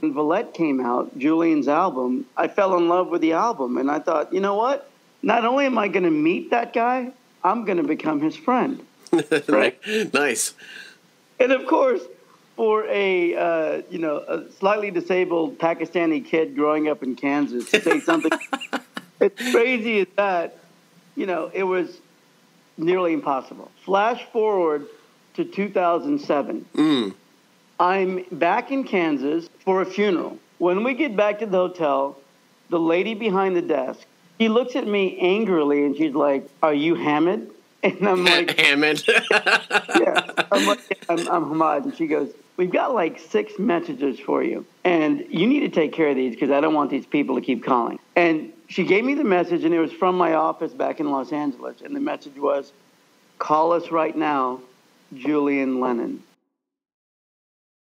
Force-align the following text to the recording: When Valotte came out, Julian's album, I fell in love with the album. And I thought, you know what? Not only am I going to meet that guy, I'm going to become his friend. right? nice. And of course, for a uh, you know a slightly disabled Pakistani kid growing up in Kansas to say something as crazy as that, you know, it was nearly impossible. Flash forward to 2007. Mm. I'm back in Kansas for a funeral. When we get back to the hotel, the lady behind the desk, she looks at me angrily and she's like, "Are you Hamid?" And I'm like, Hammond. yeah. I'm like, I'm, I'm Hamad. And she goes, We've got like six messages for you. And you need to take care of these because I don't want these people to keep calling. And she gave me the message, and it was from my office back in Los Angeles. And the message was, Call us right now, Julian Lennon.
When 0.00 0.14
Valotte 0.14 0.54
came 0.54 0.80
out, 0.80 1.18
Julian's 1.18 1.68
album, 1.68 2.26
I 2.36 2.48
fell 2.48 2.76
in 2.76 2.88
love 2.88 3.08
with 3.08 3.20
the 3.20 3.32
album. 3.32 3.78
And 3.78 3.90
I 3.90 3.98
thought, 3.98 4.32
you 4.32 4.40
know 4.40 4.54
what? 4.54 4.90
Not 5.22 5.44
only 5.44 5.66
am 5.66 5.78
I 5.78 5.88
going 5.88 6.04
to 6.04 6.10
meet 6.10 6.50
that 6.50 6.72
guy, 6.72 7.12
I'm 7.42 7.64
going 7.64 7.78
to 7.78 7.84
become 7.84 8.20
his 8.20 8.36
friend. 8.36 8.84
right? 9.48 9.78
nice. 10.12 10.54
And 11.40 11.52
of 11.52 11.66
course, 11.66 12.02
for 12.56 12.84
a 12.88 13.36
uh, 13.36 13.82
you 13.88 13.98
know 13.98 14.18
a 14.18 14.50
slightly 14.58 14.90
disabled 14.90 15.58
Pakistani 15.58 16.24
kid 16.24 16.56
growing 16.56 16.88
up 16.88 17.02
in 17.02 17.14
Kansas 17.14 17.70
to 17.70 17.80
say 17.80 18.00
something 18.00 18.32
as 19.20 19.30
crazy 19.52 20.00
as 20.00 20.08
that, 20.16 20.58
you 21.16 21.26
know, 21.26 21.50
it 21.54 21.62
was 21.62 22.00
nearly 22.76 23.12
impossible. 23.12 23.70
Flash 23.84 24.24
forward 24.32 24.86
to 25.34 25.44
2007. 25.44 26.66
Mm. 26.74 27.14
I'm 27.80 28.24
back 28.32 28.70
in 28.70 28.84
Kansas 28.84 29.48
for 29.64 29.82
a 29.82 29.86
funeral. 29.86 30.38
When 30.58 30.82
we 30.82 30.94
get 30.94 31.16
back 31.16 31.38
to 31.38 31.46
the 31.46 31.56
hotel, 31.58 32.18
the 32.70 32.78
lady 32.78 33.14
behind 33.14 33.54
the 33.56 33.62
desk, 33.62 34.00
she 34.40 34.48
looks 34.48 34.74
at 34.76 34.86
me 34.86 35.18
angrily 35.18 35.84
and 35.84 35.96
she's 35.96 36.14
like, 36.14 36.48
"Are 36.62 36.74
you 36.74 36.94
Hamid?" 36.94 37.50
And 37.84 38.08
I'm 38.08 38.24
like, 38.34 38.58
Hammond. 38.58 39.04
yeah. 39.06 40.30
I'm 40.52 40.66
like, 40.66 40.80
I'm, 41.08 41.28
I'm 41.28 41.44
Hamad. 41.44 41.84
And 41.84 41.96
she 41.96 42.08
goes, 42.08 42.32
We've 42.56 42.72
got 42.72 42.92
like 42.92 43.20
six 43.20 43.56
messages 43.56 44.18
for 44.18 44.42
you. 44.42 44.66
And 44.82 45.24
you 45.30 45.46
need 45.46 45.60
to 45.60 45.68
take 45.68 45.92
care 45.92 46.08
of 46.08 46.16
these 46.16 46.34
because 46.34 46.50
I 46.50 46.60
don't 46.60 46.74
want 46.74 46.90
these 46.90 47.06
people 47.06 47.36
to 47.36 47.40
keep 47.40 47.62
calling. 47.62 48.00
And 48.16 48.52
she 48.66 48.82
gave 48.82 49.04
me 49.04 49.14
the 49.14 49.22
message, 49.22 49.62
and 49.62 49.72
it 49.72 49.78
was 49.78 49.92
from 49.92 50.16
my 50.16 50.34
office 50.34 50.72
back 50.74 50.98
in 50.98 51.12
Los 51.12 51.30
Angeles. 51.32 51.80
And 51.80 51.94
the 51.94 52.00
message 52.00 52.36
was, 52.36 52.72
Call 53.38 53.70
us 53.70 53.92
right 53.92 54.16
now, 54.16 54.60
Julian 55.14 55.78
Lennon. 55.78 56.24